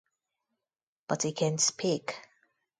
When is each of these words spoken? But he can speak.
But 1.07 1.21
he 1.21 1.31
can 1.31 1.59
speak. 1.59 2.19